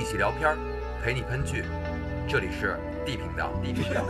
[0.00, 0.56] 一起聊片儿，
[1.04, 1.62] 陪你喷剧。
[2.26, 3.50] 这里是 D 频道。
[3.62, 4.00] D 频道。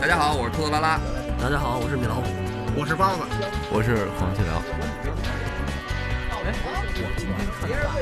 [0.00, 0.98] 大家好，我是兔子拉拉。
[1.40, 2.24] 大家好，我是米老虎。
[2.76, 3.22] 我是包子。
[3.70, 4.60] 我是黄继辽。
[6.42, 6.50] 哎，
[6.98, 7.94] 我今天看大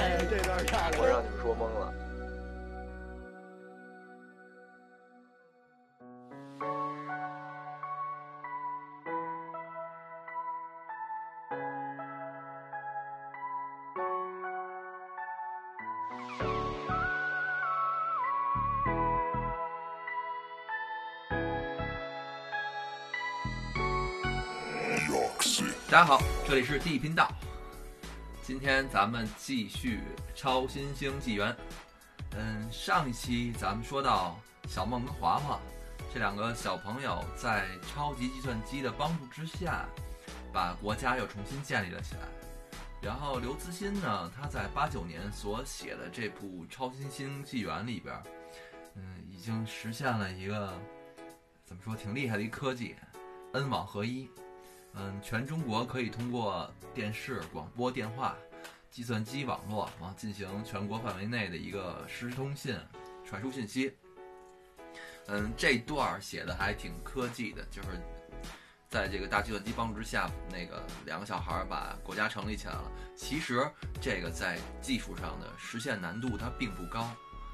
[0.00, 1.90] 哎，这段太我让你们说懵了。
[25.90, 27.28] 大家好，这里是地频道。
[28.44, 29.98] 今天咱们继续
[30.36, 31.56] 超新星纪元。
[32.36, 35.58] 嗯，上一期咱们说到小梦跟华华
[36.14, 39.84] 这两个小朋友在超级计算机的帮助之下，
[40.52, 42.20] 把国家又重新建立了起来。
[43.02, 48.14] 然后刘慈欣呢，他在八九年所写的这部《超新星纪元》里边，
[48.94, 50.72] 嗯，已经实现了一个
[51.64, 52.94] 怎么说挺厉害的一科技
[53.54, 54.30] ，N 网合一。
[54.94, 58.36] 嗯，全中国可以通过电视、广播电话、
[58.90, 62.76] 计算机网络啊进行全国范围内的一个实时通信、
[63.24, 63.96] 传输信息。
[65.28, 67.88] 嗯，这段写的还挺科技的，就是
[68.88, 72.90] 在这个大计算机帮助之下，那个两个小孩把国家成立起来了。
[73.14, 73.64] 其实
[74.00, 77.08] 这个在技术上的实现难度它并不高。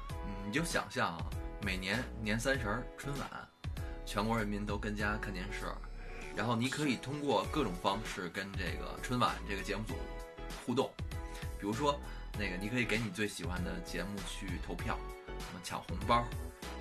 [0.09, 1.29] 嗯，你就想象啊，
[1.61, 3.29] 每年年三十儿春晚，
[4.05, 5.67] 全国人民都跟家看电视。
[6.37, 9.95] 然后你可以通过各种方式跟这个春晚这个节目组
[10.63, 10.93] 互动，
[11.59, 11.99] 比如说
[12.33, 14.95] 那个你可以给你最喜欢的节目去投票，
[15.39, 16.23] 什么抢红包，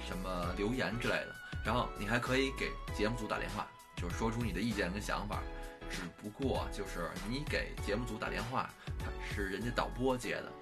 [0.06, 1.34] 什么留言之类的。
[1.64, 5.42] 然后你还可以给节目组打电话，就是说出你的意见跟想法。
[5.88, 8.68] 只不过就是你给节目组打电话，
[8.98, 10.52] 他是人家导播接的。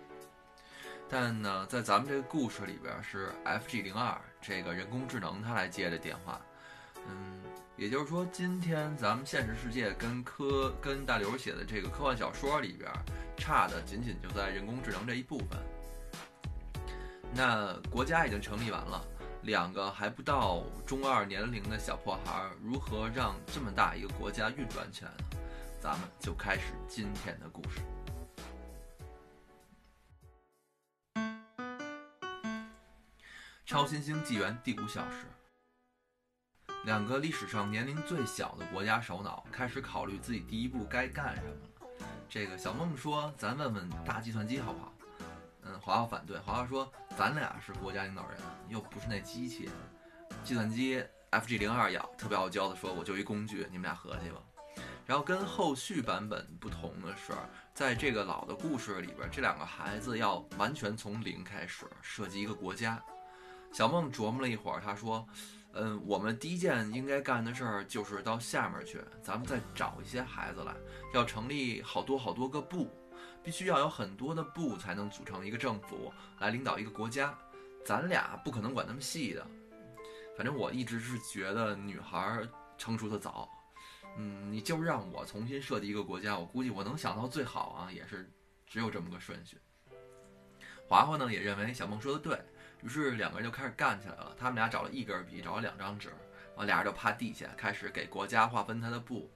[1.08, 6.40] 但呢，在咱们这个故事里边是 FG 零二这个人工智能它来接的电话，
[7.08, 7.33] 嗯。
[7.76, 12.88] 也就是说，今天咱们现实世界跟科跟大刘写的这个科幻小说里边
[13.36, 15.58] 差的，仅仅就在人工智能这一部分。
[17.34, 19.04] 那国家已经成立完了，
[19.42, 25.24] 两个还不到中二年龄的小破孩，如何让这么大一个国家运转起来呢？
[25.80, 27.80] 咱们就开始今天的故事。
[33.66, 35.26] 超新星纪元第五小时。
[36.84, 41.98] 两个历史上年龄最小的国家首脑开始考虑自己第一步该干什么了。
[42.28, 44.92] 这个小梦说：“咱问问大计算机好不好？”
[45.64, 46.36] 嗯，华华反对。
[46.40, 49.70] 华华说：“咱俩是国家领导人，又不是那机器。
[50.42, 54.36] 计算机 FG 零二要特别傲娇的说：‘我就一工具，你们俩合计吧。’
[55.06, 57.32] 然后跟后续版本不同的是，
[57.72, 63.02] 在这个老的故事里边，这两个孩子要完全从零开始设计一个国家。
[63.72, 65.26] 小梦琢磨了一会儿，他说。”
[65.76, 70.72] 嗯，我们第一件应该干的事儿就是到下面去，咱们再找一些孩子来，
[71.12, 72.88] 要成立好多好多个部，
[73.42, 77.36] 必须要有很多的部才能组成一个政府来领导一个国家。
[77.84, 79.46] 咱俩不可能管那么细的，
[80.36, 82.40] 反正我一直是觉得女孩
[82.78, 83.48] 成熟的早。
[84.16, 88.30] 嗯，你就让我重新设计一个国家，我估计我能想到最好啊，也是
[88.64, 89.58] 只有这么个顺序。
[90.88, 92.40] 华华呢也认为小梦说的对。
[92.84, 94.36] 于是两个人就开始干起来了。
[94.38, 96.10] 他们俩找了一根笔，找了两张纸，
[96.54, 99.30] 完俩人就趴地下开始给国家划分他的部，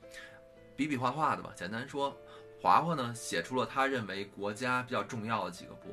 [0.77, 1.51] 比比划划的吧。
[1.57, 2.15] 简单说，
[2.61, 5.89] 华华呢写出了他认为国家比较重要的几个部。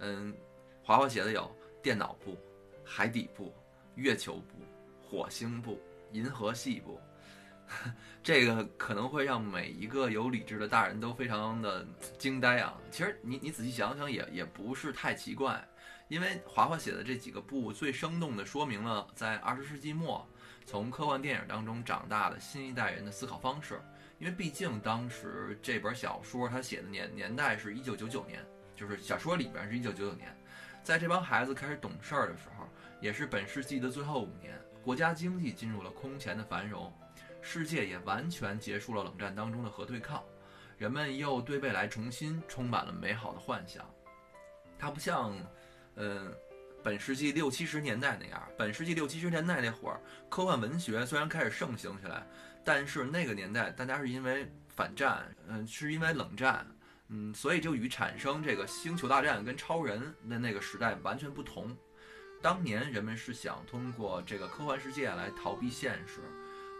[0.00, 0.34] 嗯，
[0.82, 1.50] 华华写的有
[1.82, 2.38] 电脑部、
[2.84, 3.54] 海底部、
[3.94, 4.58] 月球部、
[5.02, 5.80] 火星部、
[6.12, 7.00] 银河系部。
[8.22, 11.86] 这个可能会让每一个有理智的大人都非常的
[12.18, 12.78] 惊呆啊。
[12.90, 15.66] 其实你你仔细想想也也不是太奇怪。
[16.08, 20.26] 因为华华写的这几个部最生动地说明了在二十世纪末
[20.66, 23.80] 从科幻电影当中长大的新一代人的思考方式。
[24.18, 28.44] 因为毕竟当时这本小说他写的年年代是一九九九年，
[28.76, 30.34] 就是小说里边是一九九九年，
[30.82, 32.68] 在这帮孩子开始懂事儿的时候，
[33.00, 36.92] 也是本世纪的最后五年，国家经济进入了空前的繁荣，
[37.42, 40.22] 世界也完全结束了冷战当中的核对抗，
[40.78, 43.84] 人们又对未来重新充满了美好的幻想。
[44.78, 45.34] 它不像。
[45.96, 46.32] 嗯，
[46.82, 52.26] 本世纪六七十年代那样，本世纪六七十年代那会儿，科幻文学虽然开始盛行起来，
[52.64, 56.66] 但是那个年代大家是因为反战，嗯，是因为冷战，
[57.08, 61.76] 嗯，所以就与产生这个星球大战跟超人的那个时代完全不同。
[62.42, 66.20] 当年人们是想通过这个科幻世界来逃避现实，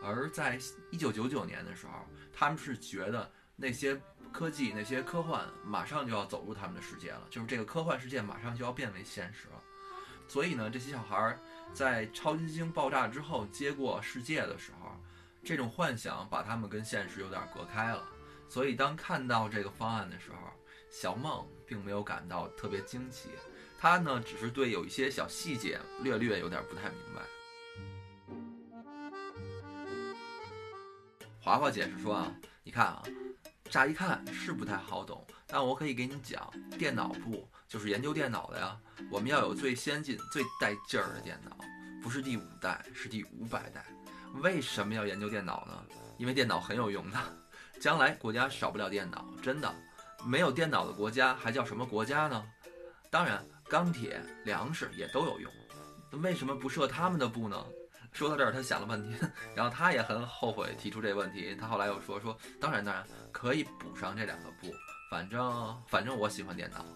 [0.03, 0.59] 而在
[0.91, 1.93] 一九九九年的时候，
[2.33, 3.99] 他们是觉得那些
[4.35, 9.63] 科技、那些科幻马上就要走入他们的世界了，就是这个科幻世界马上就要变为现实了。
[10.27, 11.39] 所以呢，这些小孩儿
[11.73, 14.91] 在超新星爆炸之后接过世界的时候，
[15.45, 18.03] 这种幻想把他们跟现实有点隔开了。
[18.49, 20.51] 所以当看到这个方案的时候，
[20.91, 23.29] 小梦并没有感到特别惊奇，
[23.79, 27.23] 他呢只是对有一些小细节略略有点不太明白。
[31.41, 32.33] 华华解释说啊，
[32.65, 33.03] 你看啊，
[33.75, 36.49] 乍一看是不太好懂，但我可以给你讲，
[36.79, 38.79] 电脑部就是研究电脑的呀。
[39.11, 41.59] 我们要有最先进、最带劲儿的电脑，
[42.01, 43.85] 不是第五代，是第五百代。
[44.35, 45.85] 为什么要研究电脑呢？
[46.19, 47.19] 因为电脑很有用的，
[47.81, 49.27] 将来国家少不了电脑。
[49.43, 49.75] 真的，
[50.25, 52.47] 没有电脑的国家还叫什么国家呢？
[53.11, 55.53] 当然，钢铁、粮食也都有用。
[56.13, 57.67] 那为什么不设他们的部呢？
[58.15, 61.53] 说到这儿，他想了半天，然后他也很后悔提出这个问题。
[61.61, 64.73] 他后来又说说，当然当然可以补上这两个部，
[65.11, 66.87] 反正反正我喜欢电脑。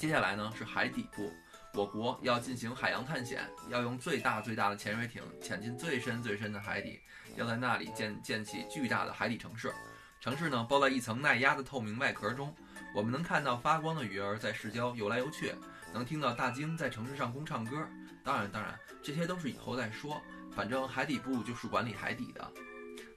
[0.00, 1.32] 接下来呢是海底部，
[1.74, 6.98] 我国要进行海洋探险，要用最大最大的潜水艇潜进最深最深的海底，
[7.36, 9.72] 要在那里建建起巨大的海底城市。
[10.20, 12.52] 城市呢包在一层耐压的透明外壳中，
[12.96, 15.54] 我们能看到发光的鱼儿在市郊游来游去，
[15.94, 17.86] 能听到大鲸在城市上空唱歌。
[18.24, 20.20] 当然，当然，这些都是以后再说。
[20.52, 22.52] 反正海底部就是管理海底的。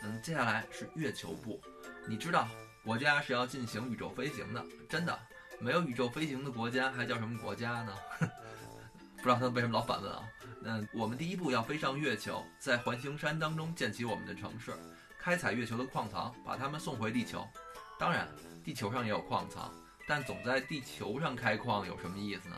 [0.01, 1.61] 嗯，接下来是月球部。
[2.07, 2.47] 你知道，
[2.83, 4.63] 国家是要进行宇宙飞行的。
[4.87, 5.17] 真的，
[5.59, 7.95] 没有宇宙飞行的国家还叫什么国家呢？
[9.17, 10.23] 不知道他为什么老反问啊？
[10.65, 14.73] 嗯，我们第一步要飞上月球，在环形山当中建起我们的城市，
[15.17, 17.47] 开采月球的矿藏，把它们送回地球。
[17.97, 18.27] 当然，
[18.63, 19.73] 地球上也有矿藏，
[20.07, 22.55] 但总在地球上开矿有什么意思呢？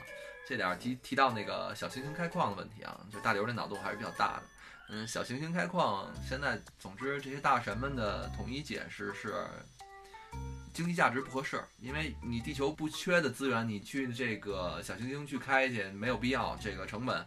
[0.48, 4.44] 这点提提到那个小行星开矿的问题啊，就大刘这脑洞还是比较大的。
[4.90, 9.48] 嗯，小行星开矿，现在总之这些大神们的统一解释是，
[10.72, 17.18] 经济价值不合适，因为你地球不缺的资源，你去这个小行星去开去没有必要，这个成本，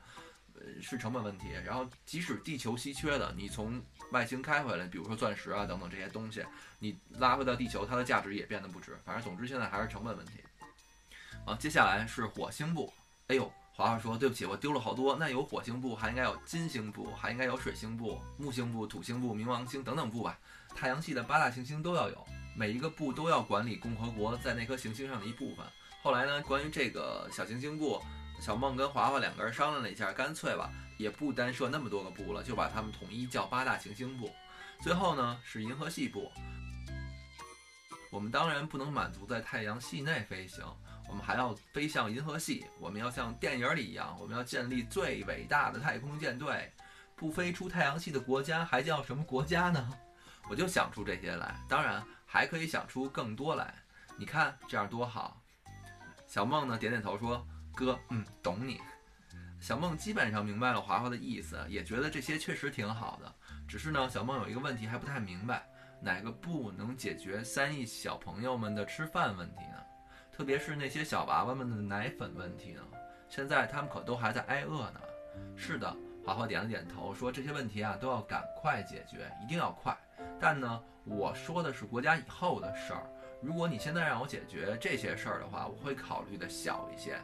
[0.55, 1.49] 呃是成本问题。
[1.65, 3.83] 然后即使地球稀缺的，你从
[4.13, 6.45] 外星开回来，比如说钻石啊等等这些东西，
[6.79, 8.97] 你拉回到地球，它的价值也变得不值。
[9.05, 10.35] 反正总之现在还是成本问题。
[11.45, 12.93] 啊，接下来是火星部。
[13.29, 15.15] 哎呦，华华说对不起，我丢了好多。
[15.15, 20.39] 那有火星部，还应该有金星部，还应该有水星部、木星部、土星部、冥王星等等部吧？
[20.75, 22.27] 太阳系的八大行星都要有，
[22.57, 25.67] 每一个部都要管理共和国在那颗行星上的一部分。
[26.03, 28.01] 后来呢，关于这个小行星部，
[28.41, 34.31] 小梦跟华华两个人商量了一下，干脆吧，也不单设那么多个部了，就把它们统一叫八大行星部。
[34.81, 36.33] 最后呢，是银河系部。
[38.11, 40.65] 我们当然不能满足在太阳系内飞行。
[41.09, 46.71] 我们还要飞向银河系，我们要像电影里一样，我们要建立最伟大的太空舰队。
[47.17, 49.91] 不飞出太阳系的国家还叫什么国家呢？
[50.49, 53.75] 我就想出这些来，当然还可以想出更多来。
[54.17, 55.43] 你看这样多好。
[56.27, 57.45] 小梦呢点点头说
[57.75, 58.81] ：“哥，嗯，懂你。”
[59.61, 63.35] 小梦基本上明白了华华的意思，也觉得这些确实挺好的。
[63.67, 65.69] 只是呢，小梦有一个问题还不太明白，
[66.01, 69.79] 哪个不能解决三亿小朋友们的吃饭问题呢？
[70.39, 72.81] 特别是那些小娃娃们的奶粉问题呢？
[73.29, 75.01] 现在他们可都还在挨饿呢。
[75.57, 79.99] 是的，华华点了点头，说这些问题啊都要赶快解决，一定要快。
[80.39, 83.03] 但呢，我说的是国家以后的事儿。
[83.43, 87.19] 如果你现在让我解决这些事儿的话，我会考虑的小一些。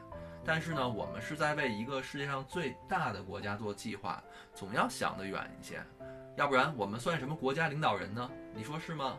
[0.45, 4.21] 但是呢，我们是在为一个世界上最大的国家做计划，
[4.57, 5.81] 总要想得远一些。
[6.35, 8.29] 要不然我们算什么国家领导人呢？
[8.53, 9.17] 你说是吗？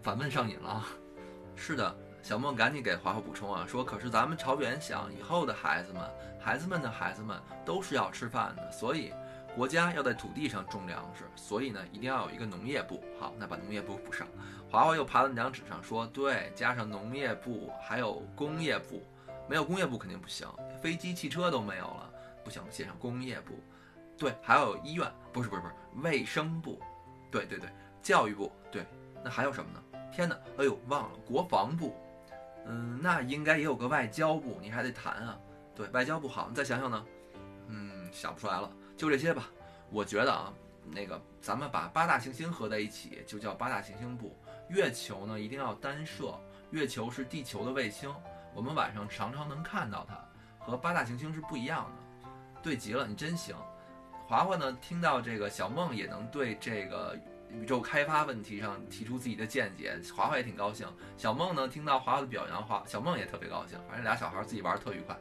[0.00, 0.86] 反问上瘾了。
[1.56, 2.05] 是的。
[2.26, 6.02] 小梦赶紧给华华补充啊，说可是咱们朝远想，以后的孩子们，
[6.40, 9.12] 孩子们的孩子们都是要吃饭的，所以
[9.54, 13.00] 国家要在土地上种粮食，所以呢，一定要有一个农业部。
[13.20, 14.26] 好，那把农业部补上。
[14.68, 19.00] 华华又爬到那张纸上说，对，加上农业部，还有工业部，
[19.48, 20.48] 没有工业部肯定不行，
[20.82, 22.10] 飞机、汽车都没有了，
[22.42, 23.54] 不行，写上工业部。
[24.18, 26.82] 对，还有医院，不是不是不是，卫生部，
[27.30, 27.70] 对对对，
[28.02, 28.84] 教育部，对，
[29.22, 29.80] 那还有什么呢？
[30.12, 31.94] 天哪，哎呦，忘了，国防部。
[32.68, 35.38] 嗯，那应该也有个外交部，你还得谈啊。
[35.74, 37.06] 对外交部好，你再想想呢。
[37.68, 39.48] 嗯，想不出来了，就这些吧。
[39.90, 40.52] 我觉得啊，
[40.84, 44.36] 那个咱们把八大行星合在一起，就叫八大行星部。
[44.68, 46.34] 月球呢，一定要单设。
[46.70, 48.12] 月球是地球的卫星，
[48.52, 50.18] 我们晚上常常能看到它，
[50.58, 52.30] 和八大行星是不一样的。
[52.62, 53.54] 对极了，你真行。
[54.26, 57.16] 华华呢，听到这个小梦也能对这个。
[57.60, 60.86] 宇宙开发问题上提出自己的见解，华华也挺高兴。
[61.16, 63.78] 小梦呢，听到华华的表扬，华小梦也特别高兴。
[63.88, 65.16] 反正俩小孩自己玩特愉快。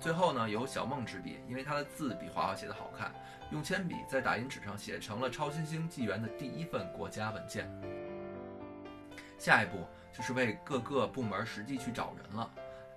[0.00, 3.12] 最后呢，由小梦执笔，因为他的字比华华写的好看，
[3.52, 7.70] 用铅笔在打印纸上写成了超新星纪元的第一份国家文件。
[9.38, 12.50] 下一步就是为各个部门实际去找人了。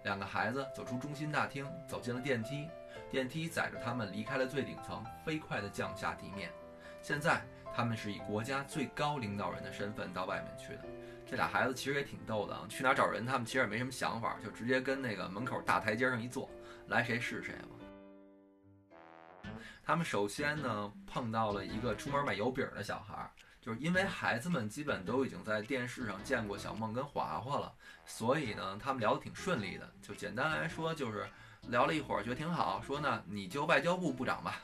[0.03, 2.67] 两个孩子走出中心大厅，走进了电梯，
[3.11, 6.49] 电梯载着他们离开了最顶层，飞快地降下地面。
[7.01, 7.41] 现在
[7.75, 10.85] 他们是以国家最高领导人的身份到外面去的。
[11.25, 16.49] 这俩孩子其实也挺逗的啊，去哪儿找人，他们其实也没什么想法，就直接跟那个门口大台阶上一坐，
[16.87, 19.51] 来谁是谁吧。
[19.83, 27.73] 他们首先呢碰到了一个出门买油饼的小孩，就是因为孩子们基本都已经在电视上见过小梦跟华华了，
[28.05, 29.91] 所以呢他们聊得挺顺利的。
[30.01, 31.27] 就简单来说就是
[31.69, 34.61] 聊了一会儿，觉得挺好，说呢你就外交部部长吧。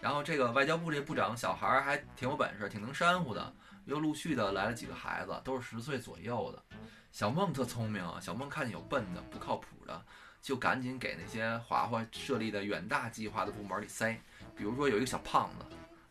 [0.00, 3.52] 然后这个外交部这部长小孩还挺有本事，挺能煽乎的。
[3.86, 6.76] 又陆续的来了几个孩子，都是十岁左右的。
[7.10, 10.00] 小梦特聪明啊，小梦看见有笨的不靠谱的，
[10.40, 14.16] 就赶紧给那些华华设立的远大计划的部门里塞。
[14.54, 15.64] 比如说有一个小胖子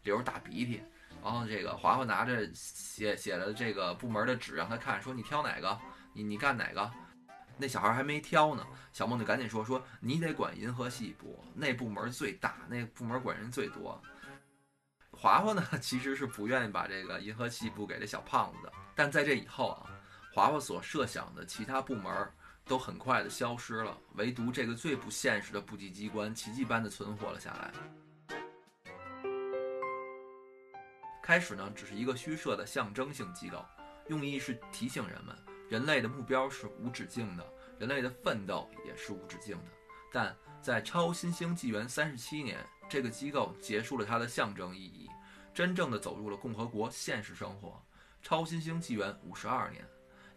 [0.03, 0.81] 流着大鼻涕，
[1.23, 5.79] 然后这个华华拿着写写了这个部门的纸让他看，说你挑哪个，
[6.13, 6.91] 你你干哪个。
[7.61, 14.01] 那小孩还没挑呢，小梦就赶紧说说你得管银河系部，那部门最大，那部门管人最多。
[15.11, 19.91] 华华呢， 其实是不愿意把这个银河系部给这小胖子的，但在这以后啊，
[20.33, 22.31] 华华所设想的其他部门
[22.63, 27.73] 都很快的消失了，唯独这个最不现实的部级机关奇迹般的存活了下来。
[31.21, 33.65] 开始呢，只是一个虚设的象征性机构，
[34.07, 35.35] 用意是提醒人们，
[35.69, 37.45] 人类的目标是无止境的，
[37.77, 39.71] 人类的奋斗也是无止境的。
[40.11, 42.57] 但在超新星纪元三十七年，
[42.89, 45.07] 这个机构结束了它的象征意义。
[45.53, 47.81] 真正的走入了共和国现实生活。
[48.21, 49.85] 超新星纪元五十二年，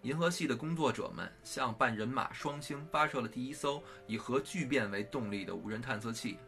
[0.02, 6.38] 银河系的工作者们向半人马双星发射了第一艘以核聚变为动力的无人探测器，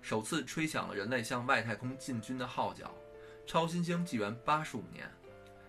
[0.00, 2.94] 首次吹响了人类向外太空进军的号角。
[3.44, 5.10] 超新星纪元八十五年，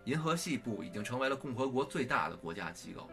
[0.05, 3.09] 银河系部已经成为了共和国最大的国家机构。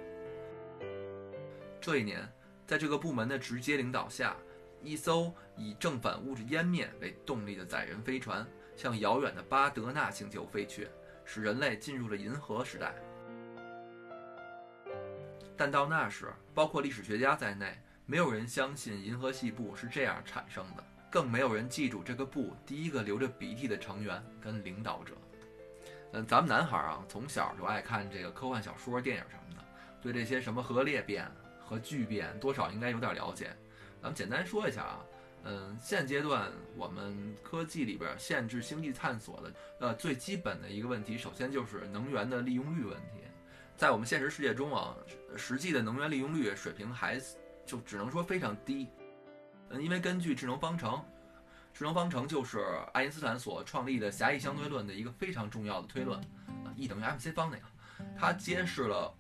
[1.81, 2.31] 这一年，
[2.67, 4.37] 在这个部门的直接领导下，
[4.83, 8.47] 一艘以正反物质湮灭为动力的载人飞船。
[8.77, 10.89] 向遥远的巴德纳星球飞去，
[11.27, 12.95] 使人类进入了银河时代。
[15.55, 25.13] 但到那时，包括历史学家在内，没有人相信银河系部是这样产生的，更没有人记住这个部第一个流着鼻涕的成员跟领导者。
[26.13, 29.65] 嗯，咱们男孩啊，从小就爱看这个科幻小说、电影什么的，
[30.03, 33.51] 对这些什么核裂变、核聚变，多少应该有点了解。
[34.03, 35.01] 咱们简单说一下啊。
[35.45, 43.23] 嗯，现阶段我们科技里边限制星际探索的，呃，最基本的一个问题，首先就是能源的利用率问题。
[43.75, 44.95] 在我们现实世界中啊，
[45.37, 47.19] 实际的能源利用率水平还
[47.65, 48.89] 就只能说非常低。
[49.71, 51.03] 嗯，因为根据智能方程，
[51.73, 56.21] 智能方程就是爱因斯坦所创立的狭义相对论的一个非常重要的推论，
[56.65, 57.65] 啊，E 等于 mc 方那个，
[58.19, 59.15] 它揭示了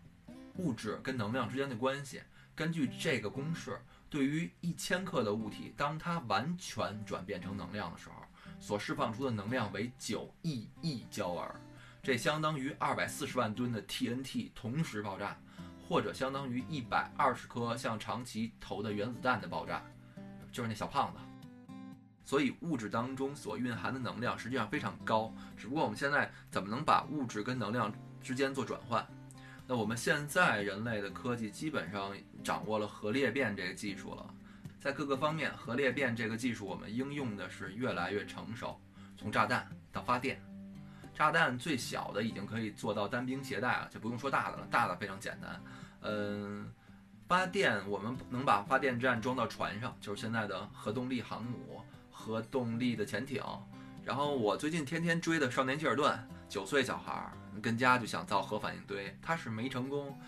[0.56, 2.20] 物质跟能量之间的关系。
[2.54, 3.80] 根据这个公式。
[4.10, 8.16] 对于一千克的物体，当它完全转变成能量的时候，
[8.58, 11.54] 所释放出的能量为九亿亿焦耳，
[12.02, 15.38] 这相当于二百四十万吨的 TNT 同时爆炸，
[15.88, 19.80] 或者相当于一百二十颗向长崎投的原子弹的爆炸，
[20.50, 21.20] 就是那小胖子。
[22.30, 29.04] 所以物质当中所蕴含的能量实际上非常高，只不过我们现在怎么能把物质跟能量之间做转换？
[29.66, 34.24] 那我们现在人类的科技基本上掌握了核裂变这个技术了，
[34.78, 38.80] 在各个方面，核裂变这个技术我们应用的是越来越成熟。
[39.16, 40.40] 从炸弹到发电，
[41.12, 45.60] 炸弹最小的已经可以做到单兵携带了，就不用说大的了，大的非常简单。
[46.02, 46.72] 嗯，
[47.26, 51.82] 发电我们能把发电站装到船上，就是现在的核动力航母、
[52.20, 53.42] 核动力的潜艇。
[54.04, 57.32] 然后我最近天天追的少年希尔顿，九岁小孩儿。
[57.60, 60.18] 跟家就想造核反应堆，他是没成功，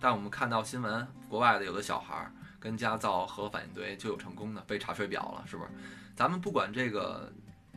[0.00, 5.70] 但我们看到新闻，国外的有的小孩儿跟家造核反应堆就有成功的，被查水表了，是不是？
[6.16, 7.30] 咱们不管这个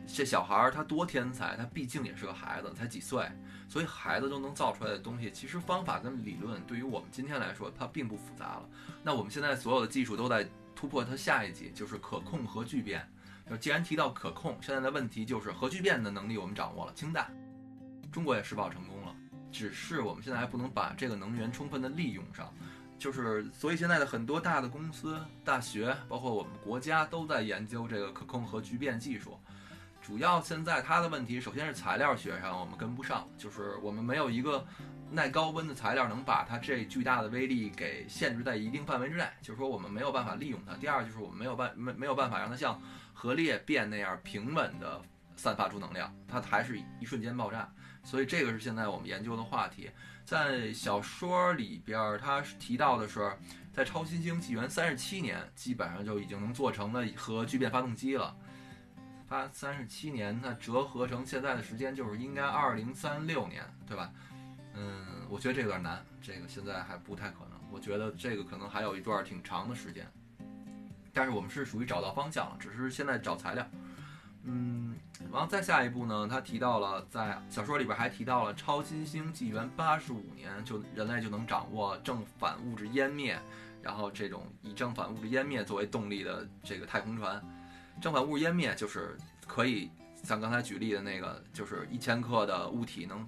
[0.06, 3.28] 这小孩儿他多天才，他毕竟也是个孩子，才几岁，
[3.68, 8.68] 所以孩子都能造出来的东西，其实方法跟理论对于我们今天来说，它并不复杂了。
[9.02, 13.06] 那我们现在所有的技术都在突破它下一级，就是可控核聚变。
[13.60, 17.30] 既然提到可控，现在的问题就是核聚变的能力我们掌握了，氢弹。
[18.10, 19.14] 中国也试爆成功了，
[19.50, 22.52] 只是我们现在还不能把这个能源充分的利用上，
[22.98, 29.38] 就是所以现在的很多大的公司、大学，包括我们国家都在研究这个可控核聚变技术。
[30.00, 34.66] 主要现在它的问题，首先是材料学上我们跟不上，就是我们没有一个
[35.10, 40.74] 耐高温的材料能把它这巨大的威力给限制在一定范围之内，就是说我们没有办法利用它。
[40.74, 42.78] 第二就是我们没有办没没有办法让它像
[43.12, 45.00] 核裂变那样平稳的。
[45.34, 47.68] 散发出能量，它还是一瞬间爆炸。
[48.04, 49.90] 所以这个是现在我们研究的话题。
[50.24, 53.34] 在小说里边，它提到的是，
[53.72, 58.36] 在超新星纪元三十七年，基本上就已经能做成了核聚变发动机了。
[59.26, 64.12] 发三十七年，那折合成现在的时间就是应该二零三六年，对吧？
[64.74, 67.58] 嗯，我觉得这有点难，这个现在还不太可能。
[67.72, 70.06] 我觉得这个可能还有一段挺长的时间。
[71.12, 73.66] 但是我们是属于找到方向了，只是现在找材料。
[74.44, 74.96] 嗯，
[75.30, 76.26] 然后再下一步呢？
[76.28, 83.38] 他提到了在小说里边还提到了超新星纪元八十五年，就人类就能掌握正反物质湮灭，
[83.80, 87.40] 然后这种以正反物质湮灭作为动力的这个太空船。
[88.00, 89.16] 正反物质湮灭就是
[89.46, 89.88] 可以
[90.24, 93.24] 像刚才举例的那个，就是一千克的物体能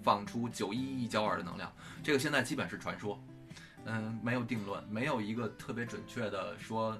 [0.00, 1.72] 放出九一亿焦耳的能量。
[2.04, 3.20] 这个现在基本是传说，
[3.84, 6.96] 嗯，没有定论，没有一个特别准确的说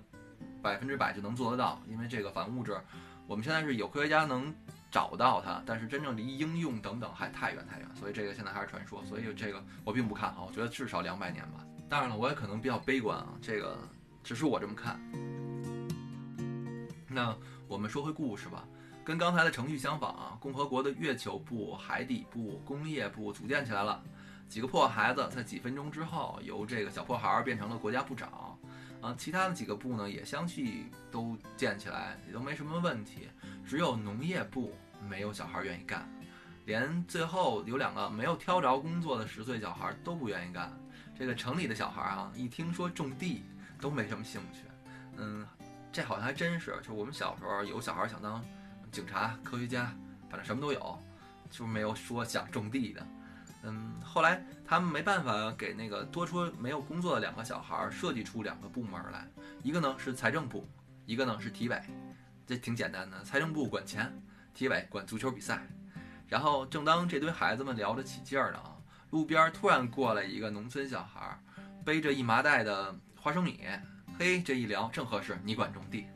[0.63, 2.81] 百分之百就能做得到，因为这个反物质。
[3.27, 4.55] 我们现在是有科学家能
[4.91, 9.03] 找到它，但是真正离应用等等还太远太远，所以这个现在还是传说。
[9.05, 11.65] 所以这个我并不看好，我觉得至少两百年吧。
[11.89, 13.79] 当然了，我也可能比较悲观啊，这个
[14.23, 15.01] 只是我这么看。
[17.09, 17.35] 那
[17.69, 18.65] 我们说回故事吧，
[19.05, 24.03] 跟刚才的程序相仿啊，共和国的月球部、海底部、工业部组建起来了，
[24.49, 28.52] 几个破孩子在几分钟之后由这个小破孩变成了国家部长。
[29.03, 33.29] 啊，其他的几个部呢也相继都建起来，也都没什么问题。
[33.67, 34.75] 只有农业部
[35.09, 36.09] 没有小孩愿意干，
[36.67, 40.73] 连最后有两个没有挑着工作的十岁小孩都不愿意干。
[41.19, 43.43] 这个城里的小孩啊，一听说种地
[43.81, 44.61] 都没什么兴趣。
[45.17, 45.45] 嗯，
[45.93, 48.43] 这好像还真是，就我们小时候有小孩想当
[48.93, 49.93] 警察、科学家，
[50.31, 51.03] 反正什么都有，
[51.51, 53.05] 就没有说想种地的。
[53.63, 59.27] 嗯，后来他们没办法给那个多出没有工作的两个小孩设计出两个部门来，
[59.63, 60.67] 一个呢是财政部，
[61.07, 61.81] 一个呢是体委，
[62.47, 63.23] 这挺简单的。
[63.23, 64.13] 财政部管钱，
[64.53, 65.65] 体委管足球比赛。
[66.29, 68.77] 然后正当这堆孩子们聊得起劲儿呢啊，
[69.11, 71.39] 路边突然过来一个农村小孩，
[71.85, 73.61] 背着一麻袋的花生米。
[74.19, 76.07] 嘿，这一聊正合适，你管种地。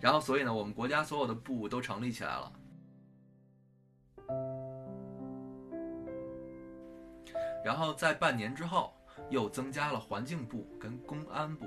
[0.00, 2.52] 然后所以呢，我们国家所有的部都成立起来了。
[7.64, 8.92] 然后在半年之后，
[9.30, 11.66] 又增加了环境部跟公安部，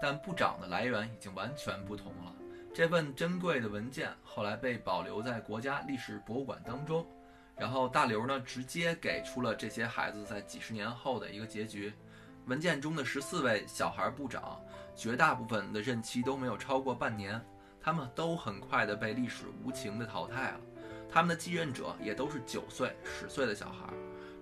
[0.00, 2.34] 但部长的来源已经完全不同了。
[2.72, 7.06] 这份珍贵的文件后来被保留在国家历史博物馆当中。
[7.56, 11.92] 然后大刘呢，直接给出了这些孩子在几十年后的一个结局。
[12.46, 14.58] 文件中的十四位小孩部长，
[14.96, 17.38] 绝大部分的任期都没有超过半年，
[17.78, 20.60] 他们都很快的被历史无情的淘汰了。
[21.10, 23.92] 他们的继任者也都是九岁、十岁的小孩。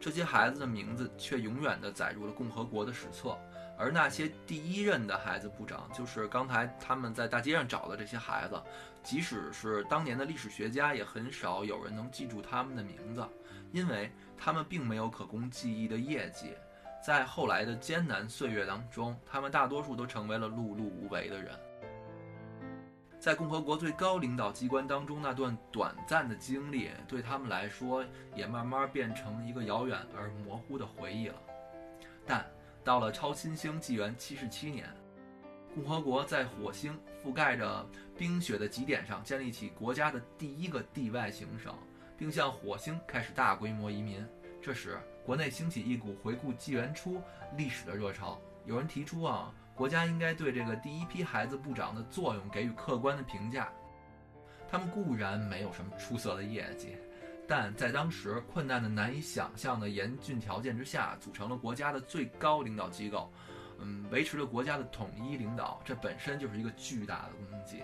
[0.00, 3.36] 这些孩子的名字却永远地载入了共和国的史册，
[3.76, 8.60] 而那些第一任的孩子部长，就是刚才他们在大街上找的这些孩子，
[9.02, 13.26] 即使是当年的历史学家，也很少有人能记住他们的名字，
[13.72, 16.54] 因为他们并没有可供记忆的业绩。
[17.04, 21.58] 在后来的艰难岁月当中，他们大多数都成为了碌碌无为的人。
[23.20, 28.04] 在共和国最高领导机关当中，那段短暂的经历对他们来说
[28.34, 31.34] 也慢慢变成一个遥远而模糊的回忆了。
[32.24, 32.46] 但
[32.84, 34.88] 到了超新星纪元七十七年，
[35.74, 37.84] 共和国在火星覆盖着
[38.16, 41.74] 冰雪的极点上建立起国家的第一个地外行省，
[42.16, 44.24] 并向火星开始大规模移民。
[44.62, 47.20] 这时，国内兴起一股回顾纪元初
[47.56, 49.52] 历史的热潮，有人提出啊。
[49.78, 53.72] 国家应该对这个第一批孩子部长的作用给予客观的评价。
[54.68, 56.96] 他们固然没有什么出色的业绩，
[57.46, 63.32] 但在当时困难的难以想象的严峻条件之下，组成了国家的最高领导机构，
[63.78, 67.82] 嗯，维持了国家的统一领导，这本身就是一个巨大的功绩。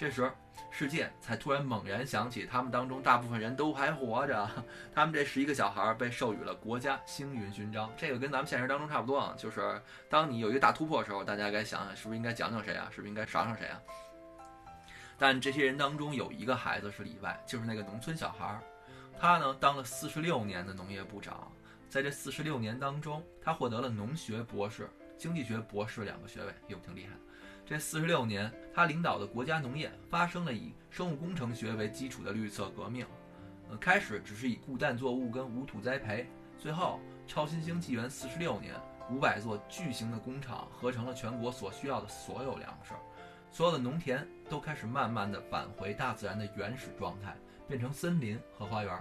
[0.00, 0.32] 这时，
[0.70, 4.48] 世界才突然猛然想起，他们当中大部分人都还活着。
[4.94, 9.34] 他们这十一个小孩被授予了国家星云勋章，这个跟咱们现实当中差不多啊。
[9.36, 12.88] 就是当你有一个大突破的时候，大家该想想是不是应该奖奖谁啊？
[12.90, 13.78] 是不是应该赏赏谁啊？
[15.18, 18.58] 但这些人当中有一个孩子是例外，就是那个农村小孩。
[19.18, 21.52] 他呢，当了四十六年的农业部长，
[21.90, 27.10] 在这四十六年当中，他获得了农学博士、经济学博士两个学位，哟，挺厉害。
[27.70, 33.06] 这四十六年，他领导的国家农业发生了以生物工程学为基础的绿色革命。
[33.68, 36.26] 呃，开始只是以固氮作物跟无土栽培，
[36.58, 38.74] 最后超新星纪元四十六年，
[39.08, 42.92] 五百座巨型的工厂合成了全国所需要的所有粮食，
[43.52, 47.36] 所有的农田都开始慢慢的返回大自然的原始状态，
[47.68, 49.00] 变成森林和花园。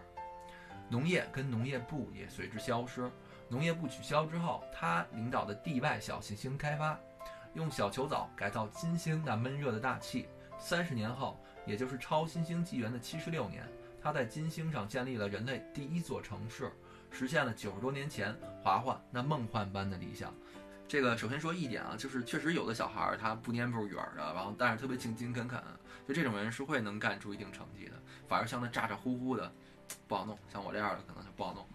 [0.89, 3.09] 农业跟农业部也随之消失。
[3.47, 6.99] 农业部取消之后，他领导的地外小行星开发。
[7.59, 13.67] 用小球藻改造金星那闷热的大气，三十年后也就是超新星纪元的七十六年，
[14.01, 16.71] 他在金星上建立了人类第一座城市，
[17.11, 20.33] 实现了九十多年前华华那梦幻般的理想。
[20.87, 25.61] 这个首先说一点啊，就是确实有的小孩儿他不蔫不远的，然后但是特别勤勤恳恳，
[26.07, 27.91] 就这种人是会能干出一定成绩的。
[28.27, 29.51] 反而像那咋咋呼呼的，
[30.07, 30.39] 不好弄。
[30.51, 31.67] 像我这样的可能就不好弄。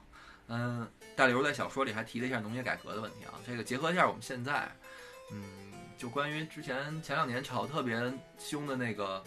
[0.49, 4.69] 嗯，大刘在小说里还提了一下农业改革的问题啊，这个结合一下我们现在，
[5.31, 5.64] 嗯，
[5.97, 9.23] 就关于之前前两年炒特别凶的那个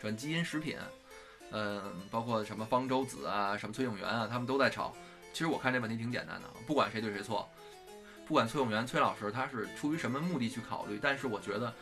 [0.00, 0.78] 转基因食品，
[1.50, 4.94] 嗯，包括什么方舟子啊，什么崔永元啊，他们都在炒。
[5.32, 7.48] 其实我看这问题挺简单的，不管谁对谁错。
[8.26, 11.74] 不管崔永元崔老师他是出于什么目的去考虑，但是我觉得，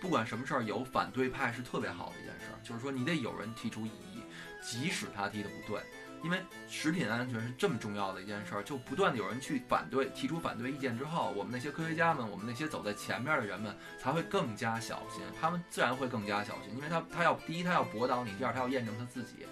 [0.00, 4.22] 不管什么事儿有反对派是特别好的一件事儿，就是说你得有人提出异议，
[4.62, 5.80] 即使他提的不对，
[6.22, 19.46] 因为食品安全是这么重要的一件事儿，就不断的有人去反对，提出反对意见之后，我们那些科学家们，我们那些走在前面的人们才会更加小心，他们自然会更加小心，因为他他要第一他要驳倒你，第二他要验证他自己，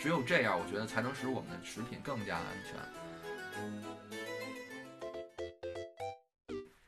[0.00, 4.25] 只有这样，我觉得才能使我们的食品更加安全。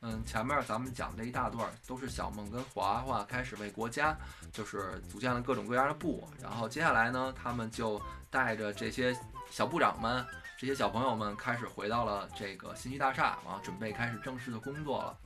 [0.01, 4.17] 嗯，前面咱们讲这一大段都是小梦跟华华开始为国家，
[4.51, 9.13] 就是组建了各种各样的部，然后接下来呢，他们就带着这些
[9.51, 10.25] 小部长们、
[10.57, 15.17] 这些小朋友们开始回到了这个信息大厦，然后准备开始正式的工作了。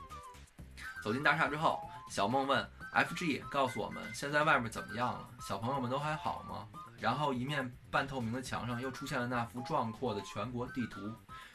[1.04, 3.44] 走进大厦之后，小梦问 F.G.
[3.52, 5.30] 告诉我们现在外面怎么样了？
[5.40, 6.68] 小朋友们都还好吗？
[7.00, 11.14] 然后一面半透明的墙上又出现了那幅壮阔的全国地图，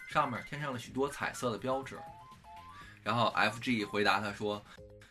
[0.08, 1.98] 上面添上了许多彩色的标志。
[3.02, 3.84] 然后 F.G.
[3.84, 4.62] 回答他说：“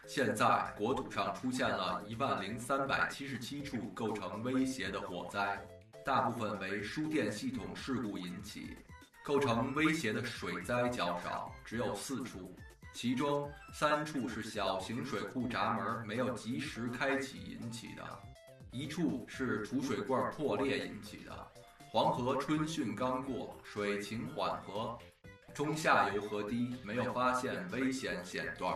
[0.08, 5.60] 现在国土上出现了一万零三百七十七处构成威胁的火灾，
[6.06, 8.78] 大部分为输电系统事故引起。
[9.24, 12.56] 构成威胁的水灾较少，只有四处，
[12.94, 18.04] 其中三处是小型水库闸门没有及时开启引起的，
[18.72, 21.48] 一处是储水罐破裂引起的。
[21.90, 24.98] 黄河春汛刚过，水情缓和。”
[25.58, 28.76] 中下游河堤没有发现危险险段，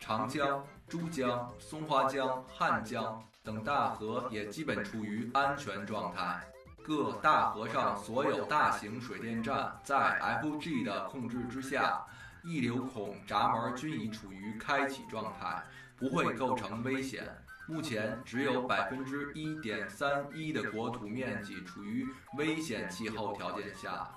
[0.00, 6.42] 长江、珠江、松花江、汉江等大河也基本处于安全状态。
[6.82, 12.02] 各大河上所有大型水电站在 F.G 的控制之下，
[12.42, 15.62] 溢流孔闸门均已处于开启状态，
[15.98, 17.28] 不会构成危险。
[17.68, 24.10] 目前只有百分之一点三一的国土面积处于危险气候条件下。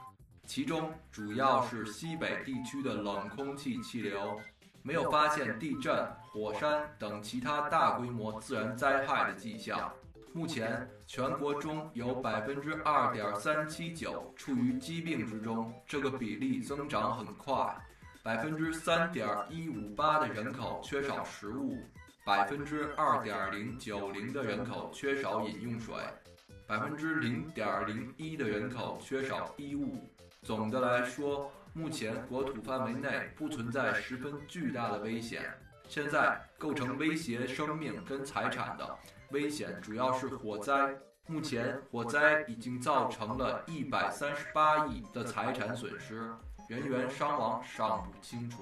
[0.45, 4.39] 其中主要是西北地区的冷空气气流，
[4.83, 9.91] 没有发现地震、火山等其他大规模自然灾害的迹象。
[10.33, 17.75] 目前全国中有百分之二点三七九处于疾病之中，这个比例增长很快。
[18.21, 21.77] 百分之三点一五八的人口缺少食物，
[22.25, 25.95] 百分之二点零九零的人口缺少饮用水，
[26.67, 30.09] 百分之零点零一的人口缺少衣物。
[30.45, 35.43] 总的来说，目前国土范围内不存在十分巨大的危险。
[35.89, 38.95] 现在构成威胁生命跟财产的
[39.31, 40.95] 危险主要是火灾。
[41.25, 46.31] 目前火灾已经造成了一百三十八亿的财产损失，
[46.69, 48.61] 人员伤亡尚不清楚，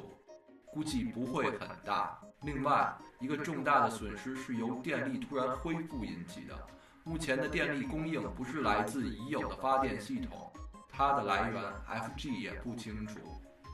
[0.68, 2.18] 估计不会很大。
[2.44, 6.56] 另外一个重大的损失是由电力突然恢复引起的。
[7.04, 10.50] 目前的电力供应不是来自已有的发电系统。
[10.96, 13.20] 它的来源，F.G 也不清楚，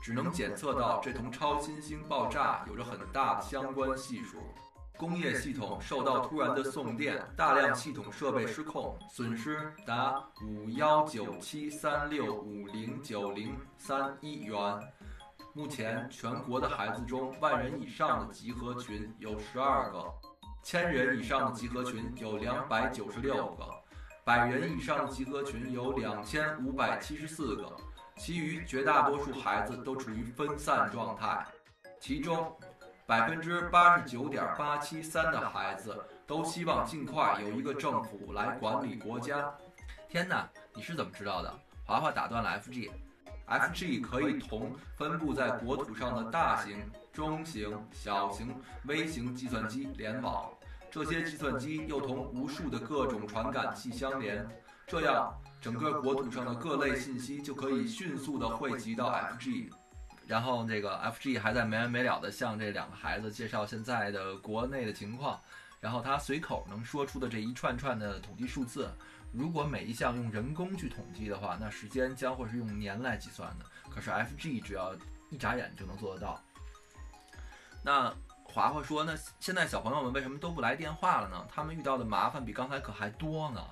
[0.02, 4.38] 只能检测到这同超新星爆炸有着很大的相关系数。
[4.96, 14.56] 工业系统受到突然的送电，大量系统设备失控，损失达五幺九七三六五零九零三一元。
[15.52, 20.04] 目前全国的孩子中，万人以上的集合群有十二个，
[20.62, 23.79] 千人以上的集合群有两百九十六个。
[24.30, 27.76] 百人以上的集合群有两千五百七十四个，
[28.16, 31.44] 其余绝大多数孩子都处于分散状态，
[31.98, 32.56] 其中
[33.06, 39.52] 百分之八十九点八七三的孩子都希望尽快有一个政府来管理国家。
[40.08, 41.52] 天哪，你是怎么知道的？
[41.84, 43.98] 华华打断了 F.G.，F.G.
[43.98, 50.48] 可以同分布在国土上的大型、中型、小型、微型计算机联网。
[50.90, 54.44] 这些计算机又同无数的各种传感器相连，
[54.86, 59.70] 这样整个国土上的各类信息就可以迅速地汇集到 F.G。
[60.26, 65.40] 然后这个 F.G 还在没完没了地向这两个孩子介绍现在的国内的情况。
[65.80, 68.90] 然后他随口能说出的这一串串的统计数字，
[69.32, 73.64] 如果每一项用人工去统计的话，那时间将会是用年来计算的。
[73.88, 74.92] 可是 F.G 只要
[75.30, 76.42] 一眨眼就能做得到。
[77.82, 78.12] 那。
[78.52, 81.46] 华华说：“那现在小朋友们为什么都不来电话了呢？
[81.48, 83.64] 他们遇到的麻烦比刚才可还多呢。”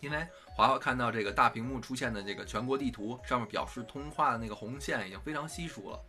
[0.00, 0.26] 因为
[0.56, 6.00] 华华看到这个大屏幕出现的这个全国地图，上面表示通话的那个红线已经非常稀疏了。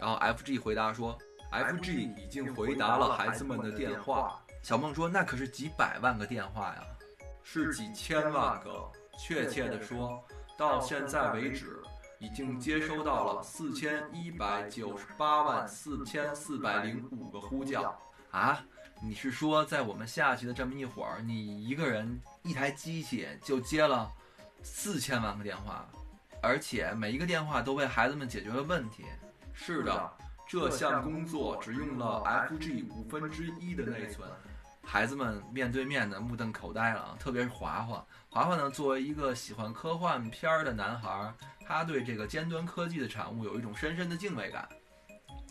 [0.00, 1.18] 然后 FG 回答说
[1.50, 6.82] ：“FG 已经回答了孩子们的电话。”小梦说：“那可是几百万个电话呀，
[7.42, 8.90] 是几千万个。
[9.20, 10.24] 确切的说，
[10.56, 11.82] 到现在为止，
[12.18, 17.96] 已经接收到了四千一百九十八万四千四百零五个呼叫
[18.32, 18.60] 啊！
[19.00, 24.10] 你是说，在我们下去的这么一会儿，你一个人一台机器就接了
[24.64, 25.86] 四千万个电话，
[26.42, 29.04] 而且每一个电话都为孩子们解决了问题？
[29.52, 30.12] 是的，
[30.48, 34.28] 这项工作只用了 FG 五分之一的内存。”
[34.82, 38.04] 孩子们面对面的目瞪口呆了，特别是华华。
[38.30, 41.32] 华华呢，作为一个喜欢科幻片儿的男孩，
[41.68, 44.66] 他对这个尖端科技的产物有一种深深的敬畏感。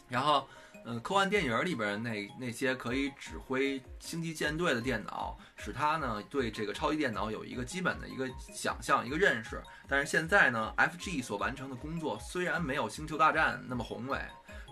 [0.09, 0.49] 然后，
[0.83, 9.61] 嗯，科幻电影里边那那些可以指挥星际舰队的电脑，使他呢对这个超级电脑有一个基本的一个想象、一个认识。
[9.87, 14.19] 但是现在呢，FG 所完成的工作虽然没有《星球大战》那么宏伟，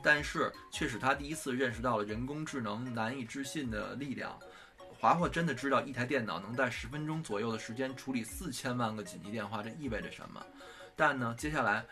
[0.01, 4.35] 但是却使他第一次认识到了人工智能难以置信的力量。
[4.97, 10.43] 华华真的知道一台电脑能在十分钟左右的时间处理四千万个紧急电话，这意味着什么？
[10.95, 11.85] 但呢，接下来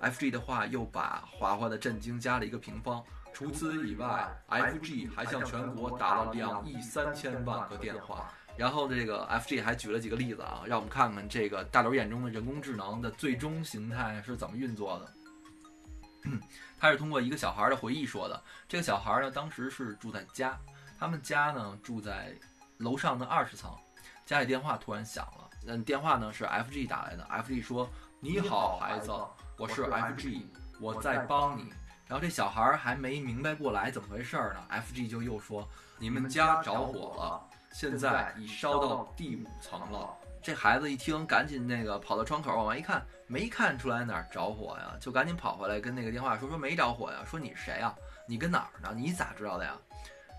[0.00, 3.04] ，FG 的话又把华华的震惊加了一个平方。
[3.32, 8.32] 除此以外，FG 还向全国打了两亿三千万个电话。
[8.56, 15.14] 然后这个 FG 还举了几个例子啊，让我们看看这个大刘眼中的人工智能的最终形态是怎么运作的。
[16.76, 18.42] 他是通过一个小孩的回忆说的。
[18.66, 20.58] 这个小孩呢，当时是住在家。
[20.98, 22.34] 他们家呢住在
[22.78, 23.72] 楼上的二十层，
[24.26, 25.48] 家里电话突然响了。
[25.68, 27.24] 嗯，电话呢是 FG 打来的。
[27.30, 27.88] FG 说
[28.20, 29.12] ：“你好，孩子，
[29.56, 30.42] 我是 FG，
[30.80, 31.72] 我在帮你。”
[32.08, 35.68] 然后这小孩还没明白过来怎么回事呢，FG 就又说
[36.00, 47.94] ：“你们家着火了，现在已烧到第五层了。”这孩子一听，赶紧那个跑到窗口往外一看，没看出来哪儿着火呀，就赶紧跑回来跟那个电话说：“说没着火呀，说你是谁呀？
[48.26, 48.92] 你跟哪儿呢？
[48.96, 49.76] 你咋知道的呀？”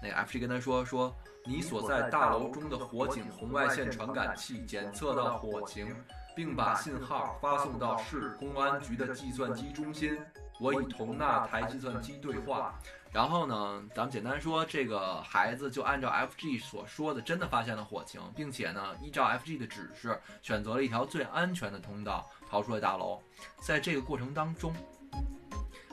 [0.04, 1.16] 那个 FG 跟他说说，
[1.46, 5.96] 你所在大楼中的火警红外线传感器检测到火情，
[6.40, 10.18] 并把信号发送到市公安局的计算机中心。
[10.58, 12.80] 我已同那台计算机对话。
[13.12, 23.22] 然后呢，咱们简单说，这个孩子就按照 FG 所说的，真的发现了火情，并且呢，依照 FG 的指示，选择了一条最安全的通道逃出了大楼。
[23.60, 24.74] 在这个过程当中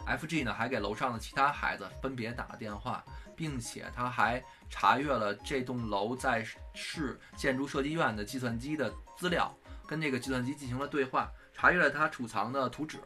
[0.06, 3.02] ，FG 呢还给楼上的其他孩子分别打了电话。
[3.38, 9.54] 并且他还查阅了这栋楼在市建筑设计院的计算机的资料，
[9.86, 12.98] 跟这个计算机进行了对话，查阅了他储藏的图纸，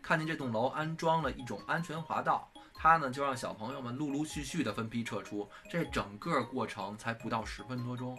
[0.00, 8.18] 看见这栋楼安装了一种安全滑道，他呢就让小朋友们陆陆续续的分批撤出，这整个过程才不到十分多钟。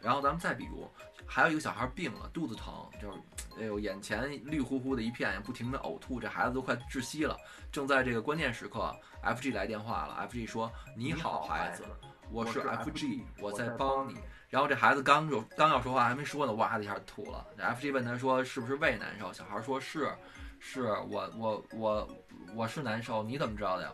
[0.00, 0.88] 然后咱们再比如，
[1.26, 3.18] 还有一个小孩病了，肚子疼，就是，
[3.58, 7.36] 哎呦，眼前绿乎乎的一片，不停的呕吐，这孩子都快窒息了。
[7.72, 11.82] 正在这个关键时刻，FG 来电话了，FG 说：“你好，孩子，
[12.30, 14.16] 我是 FG，我在帮你。”
[14.48, 17.46] 然后这孩子刚有刚要说话，还没说呢，哇的一下吐了。
[17.58, 20.10] FG 问他说：“是不是胃难受？”小孩说：“是，
[20.58, 22.08] 是我，我，我，
[22.54, 23.22] 我是难受。
[23.22, 23.92] 你怎么知道的呀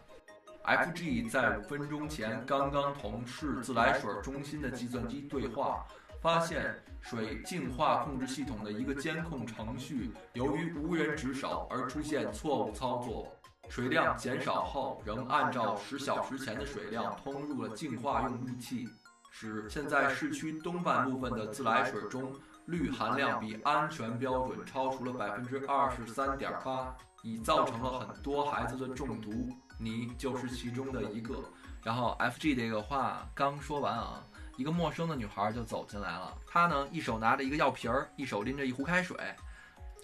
[0.65, 5.87] ？”FG 在五分钟前刚刚同市自来水中心的计算机对话。
[6.21, 13.37] 发现水净化控制系统的一个监控程序由于无人值守而出现错误操作，
[13.73, 18.87] 水量减少后仍按照十小时前的水量通入了净化用仪器，
[19.31, 22.35] 使现在市区东半部分的自来水中
[22.67, 29.49] 氯含量比安全标准超出了百分之二十三点八，已造成了很多孩子的中毒，
[29.81, 31.37] 你就是其中的一个。
[31.83, 34.23] 然后 FG 这个话刚说完啊。
[34.59, 39.17] 一个陌生的女孩就走进来了，她呢一手拿着一个药瓶儿，一手拎着一壶开水。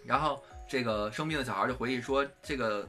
[0.07, 2.89] 然后这个生病的小孩就回忆说，这个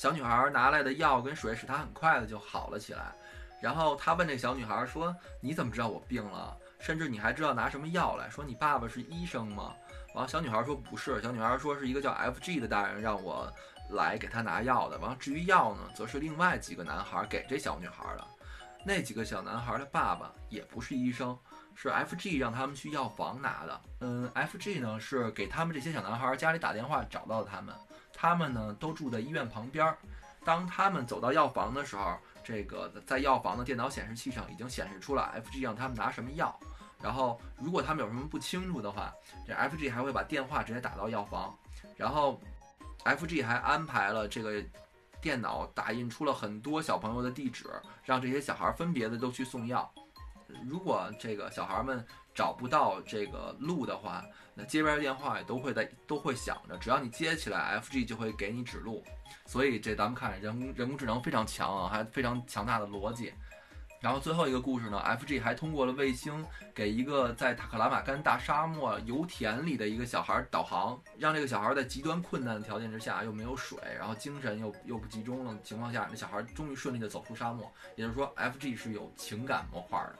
[0.00, 3.12] 小女孩拿来的药跟水使她很快的就好了起来。
[3.60, 6.56] 然后他问这小女孩说：“你怎么知道我病了？
[6.78, 8.30] 甚至你还知道拿什么药来？
[8.30, 9.74] 说你爸爸是医生吗？”
[10.16, 13.52] 完，小女孩说：“不是。”小女孩说：“是一个叫 FG 的大人让我
[13.90, 18.26] 来给她拿药的。”完，至于药呢，则是另外几个男孩给这小女孩的。
[18.86, 21.38] 那几个小男孩的爸爸也不是医生，
[21.74, 23.80] 是 FG 让他们去药房拿的。
[24.00, 27.74] 嗯，FG 呢是给他们这些小男孩家里打电话找到的他们，
[28.20, 29.96] 他们呢都住在医院旁边。
[30.44, 36.54] 当他们走到药房的时候，这个在药房的电脑显示器上已经显示出了 FG 让他们拿什么药。
[37.02, 39.10] 然后如果他们有什么不清楚的话，
[39.46, 41.56] 这 FG 还会把电话直接打到药房。
[41.96, 42.38] 然后
[43.04, 44.62] FG 还安排了这个。
[45.22, 47.66] 电脑打印出了很多小朋友的地址，
[48.02, 49.92] 让这些小孩分别的都去送药。
[50.66, 52.02] 如果这个小孩们
[52.34, 54.24] 找不到这个路的话，
[54.60, 59.02] 那街边电话也都会在都会响着，只要你接起来，FG 就会给你指路。
[59.46, 63.32] 所以这咱们看人工人工智能非常强啊，还非常强大的逻辑。
[64.00, 66.44] 然后最后一个故事呢，FG 还通过了卫星
[66.74, 77.70] 给一个在塔克拉玛干大沙漠油田里的一个小孩导航，让这个小孩在极端困难的条件之下，又没有水，然后精神又又不集中的情况下，这小孩终于顺利的走出沙漠。
[77.94, 80.16] 也就是说，FG 是有情感模块的。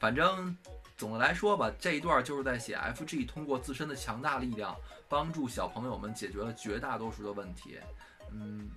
[0.00, 0.56] 反正
[0.96, 4.74] 总的来说吧，这一段就是在写 FG 通过自身的强大力量，
[5.08, 7.78] 帮助小朋友们解决了绝大多数的问题。
[8.32, 8.70] 嗯，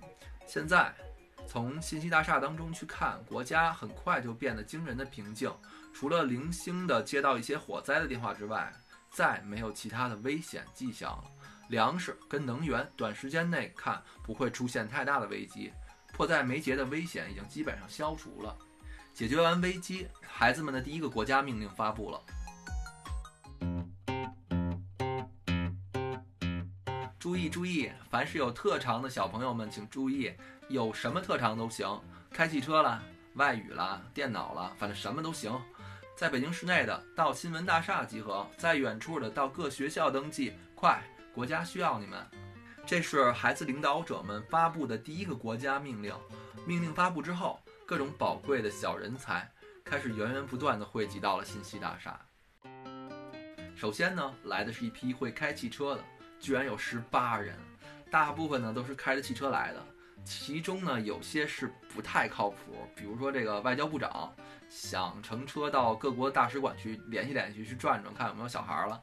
[0.46, 0.94] 现在。
[1.48, 5.50] 从信息大厦当中去看，国家很快就变得惊人的平静，
[5.92, 8.72] 除了零星的接到一些火灾的电话之外，
[9.10, 11.24] 再没有其他的危险迹象了。
[11.68, 15.72] 粮食跟能源短时间内看不会出现太大的危机，
[16.12, 18.56] 迫在眉睫的危险已经基本上消除了。
[19.12, 22.20] 解决完危机，孩子们的第一个国家命令发布了。
[27.18, 27.90] 注意注意！
[28.08, 30.32] 凡是有特长的小朋友们，请注意。
[30.68, 32.00] 有什么特长都行，
[32.32, 33.02] 开汽车了、
[33.34, 35.52] 外语了、电脑了，反正什么都行。
[36.16, 41.02] 在北京市内的到新闻大厦集合，在远处的到各学校登记，快，
[41.34, 42.24] 国家需要你们。
[42.86, 46.14] 这是孩子领导者们发布的第一个国家命令。
[46.66, 49.50] 命令发布之后，各种宝贵的小人才
[49.82, 52.16] 开始源源不断地汇集到了信息大厦。
[53.74, 56.04] 首先呢，来的是一批会开汽车的，
[56.38, 57.56] 居然有十八人，
[58.08, 59.84] 大部分呢都是开着汽车来的。
[60.24, 64.32] 其中呢，有些是不太靠谱，比如说这个外交部长
[64.68, 69.02] 想乘车到各国大使馆去联系联系，去转转看有没有小孩了，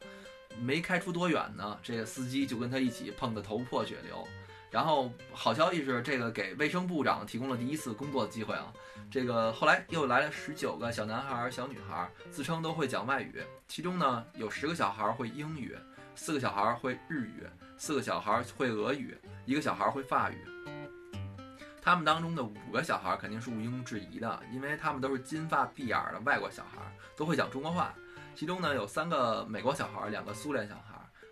[0.61, 4.25] 没开出多远呢，这个司机就跟他一起碰得头破血流。
[4.69, 8.71] 然后好消息是，这个给卫生部长提供了第一次工作机会啊。
[9.09, 15.77] 这个后来又来了十九个小男孩、小女孩，自称都会讲外语，其中呢有十个小孩会英语，
[16.15, 20.35] 四个小孩会日语，四个小孩会俄语，一个小孩会法语。
[21.81, 26.81] 他们当中的五个小孩肯定是毋庸置疑的，因为他们都是金发碧眼的外国小孩，
[27.15, 27.93] 都会讲中国话。
[28.35, 30.86] 其中呢有三个美国小孩，两个苏联小孩，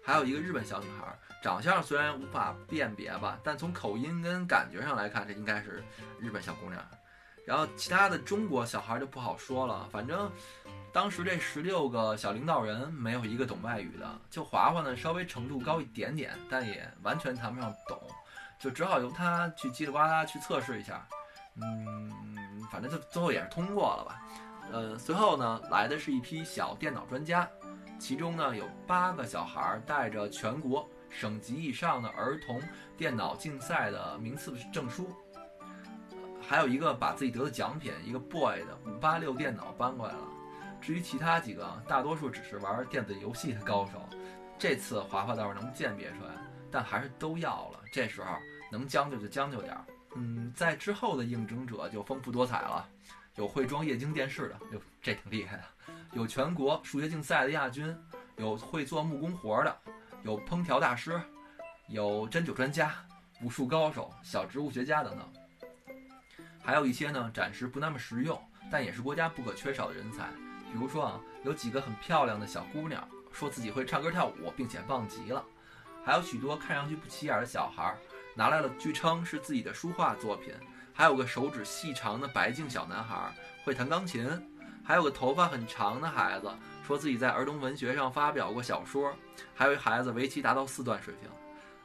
[0.05, 1.07] 还有一个日本小女孩。
[1.41, 5.83] 长相虽然无法辨别吧，但从口音跟感觉上来看，这应该是
[6.19, 6.83] 日本小姑娘。
[7.45, 10.31] 然后其他的中国小孩就不好说了，反正
[10.91, 18.01] 当时这十六个小领导人没有一个懂外语的，就华华呢稍微程度高一点点，但也完全谈不上懂。
[18.57, 21.05] 就只好由他去叽里呱啦去测试一下，
[21.61, 24.23] 嗯，反正就最后也是通过了吧。
[24.71, 27.47] 呃，随后呢来的是一批小电脑专家，
[28.07, 32.61] 其中呢有八个小孩带着全国省级以上的儿童
[32.95, 35.11] 电脑竞赛的名次证书，
[36.39, 40.21] 还有一个把自己得的奖品一个 boy 的五八六电脑搬过来了。
[40.79, 43.99] 至于其他几个，大多数只是玩电子游戏的高手，
[44.59, 46.31] 这次华华倒是能鉴别出来，
[46.69, 47.79] 但还是都要了。
[47.91, 48.37] 这时候。
[48.71, 52.87] 能将就就将就点儿，嗯，在之后的应征者就丰富多彩了，
[53.35, 55.63] 有会装液晶电视的，哟，这挺厉害的；
[56.15, 57.93] 有全国数学竞赛的亚军，
[58.37, 59.77] 有会做木工活的，
[60.23, 61.21] 有烹调大师，
[61.89, 62.95] 有针灸专家、
[63.41, 65.27] 武术高手、小植物学家等等，
[66.63, 70.29] 还有一些呢，暂时不那么实用，但也是国家不可缺少的人才。
[70.71, 75.43] 比如说啊，有几个很漂亮的小姑娘，说自己会唱歌跳舞，并且棒极了；
[76.05, 77.93] 还有许多看上去不起眼的小孩。
[78.33, 80.53] 拿来了，据称是自己的书画作品，
[80.93, 83.33] 还有个手指细长的白净小男孩
[83.65, 84.29] 会弹钢琴，
[84.85, 86.47] 还有个头发很长的孩子
[86.85, 89.11] 说自己在儿童文学上发表过小说，
[89.55, 91.29] 还有一孩子围棋达到四段水平。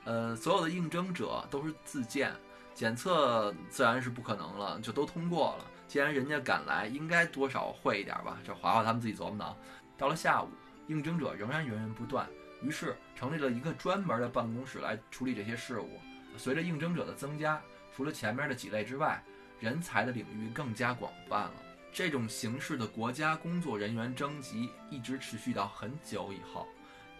[0.04, 2.30] 呃，所有的应征者都是自荐，
[2.74, 5.64] 检测自然是不可能了，就都通过了。
[5.88, 8.38] 既然人家敢来，应该多少会一点吧？
[8.44, 9.56] 这华华他们自己琢磨的。
[9.96, 10.48] 到了下午，
[10.86, 12.28] 应征者仍然源源不断，
[12.62, 15.98] 于是成立了一个专门的办公室来处理这些事务。
[16.36, 17.60] 随着应征者的增加，
[17.96, 19.22] 除了前面的几类之外，
[19.58, 21.52] 人才的领域更加广泛了。
[21.92, 26.66] 这种形式的国家工作人员征集一直持续到很久以后，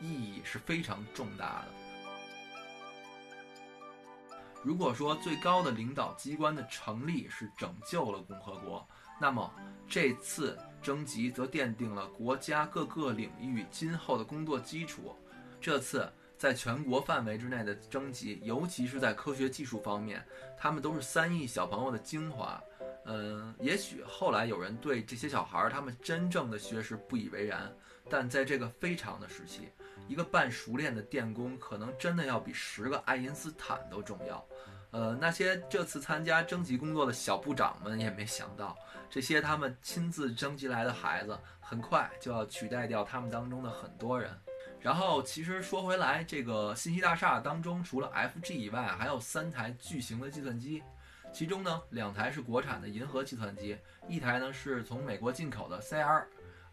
[0.01, 1.67] 意义是非常重大的。
[4.63, 8.87] 如果说最高的领导机关的成立是拯救了共和国，
[9.21, 9.53] 那么
[9.89, 15.17] 这次征集则奠定了国家各个领域今后的工作基础。
[15.61, 16.11] 这次。
[16.41, 22.59] 在全国范围之内的征集，尤其是在科学技术方面，他们都是三亿小朋友的精华。
[23.07, 27.73] 嗯，也许后来有人对这些小孩儿他们真正的学识不以为然，
[28.09, 29.69] 但在这个非常的时期，
[30.07, 34.47] 一个半熟练的电工可能真的要比十个爱因斯坦都重要。
[34.93, 38.77] 呃，那些这次参加征集工作的小部长们也没想到，
[39.09, 44.31] 这些他们亲自征集来的孩子，很快就要取代掉他们当中的很多人。
[44.81, 50.83] 然后，其实说回来，这个信息大厦当中，除了 FG 以外，还有三台巨型的计算机，
[51.33, 53.77] 其中呢，两台是国产的银河计算机，
[54.09, 56.25] 一台呢是从美国进口的 CR。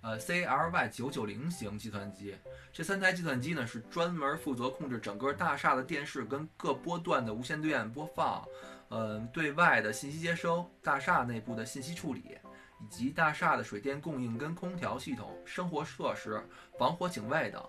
[0.02, 2.38] 呃，CLY 九九零型计算机，
[2.72, 8.48] 这三台计算机呢是专门负责控制整个大厦的电视跟各波段的无线电播放，
[8.90, 12.38] 呃，对外的信息接收，大厦内部的信息处理，
[12.80, 16.42] 以及大厦的水电供应跟空调系统、生活设施、
[16.78, 17.62] 防火警卫等。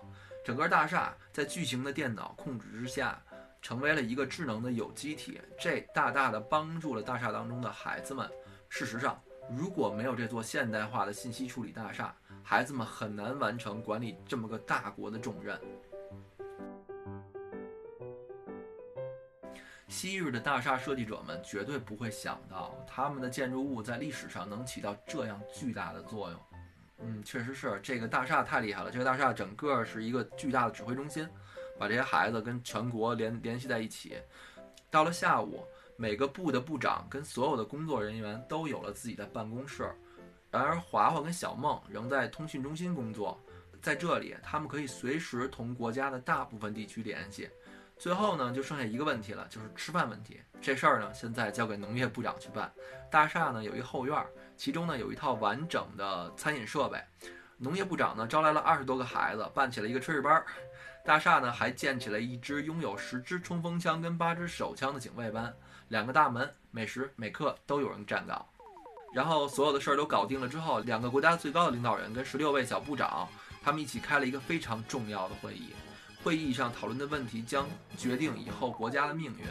[0.45, 3.21] 整个大厦在巨型的电脑控制之下，
[3.61, 8.29] 成为了一个智能的有机体，这大大的帮助了大厦当中的孩子们。
[8.69, 15.59] 事实上，如果没有这座现代化的信息处理大厦，孩子们很难完成管理这么个大国的重任。
[19.87, 26.39] 昔日的大厦设计者们绝对不会想到，他们的建筑物在历史上能起到这样巨大的作用。
[26.99, 28.91] 嗯，确实是，这个大厦太厉害了。
[28.91, 31.27] 这个大厦整个是一个巨大的指挥中心，
[31.79, 34.17] 把这些孩子跟全国联联系在一起。
[34.91, 35.65] 到了下午。
[36.01, 39.83] 每个部的部长跟所有的工作人员都有了自己的办公室，
[40.49, 43.37] 然而华华跟小梦仍在通讯中心工作，
[43.81, 47.49] 在这里他们可以随时同国家的大部分地区联系。
[47.97, 50.39] 最后呢，就剩下一个问题了，就是吃饭问题。
[50.61, 52.71] 这事儿呢，现在交给农业部长去办。
[53.11, 54.25] 大厦呢有一后院，
[54.55, 56.97] 其中呢有一套完整的餐饮设备。
[57.61, 60.41] 农业部长呢招来了二十多个孩子，办起了一个炊事班。
[61.05, 65.53] 大厦呢还建起了一支拥有十支冲锋枪跟八支手枪的警卫班。
[65.89, 68.45] 两个大门，每时每刻都有人站岗。
[69.13, 73.27] 然后所有的事儿都搞定了之后，两个国家最高的领导人跟十六位小部长，
[73.61, 75.73] 他们一起开了一个非常重要的会议。
[76.23, 77.65] 会议上讨论的问题将
[77.97, 79.45] 决定以后国家的命运。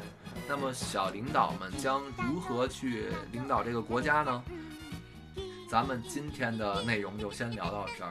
[0.47, 4.43] 那么小领导们将如何去领导这个国家呢？
[5.69, 8.11] 咱们今天的内容就先聊到这儿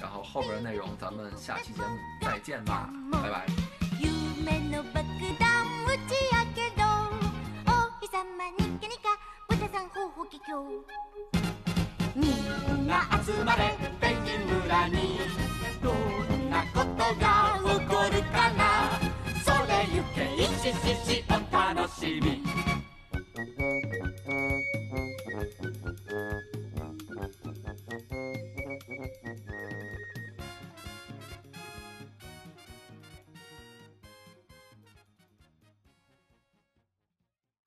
[0.00, 3.46] 然后后边的内容咱们下期节目再见吧拜拜。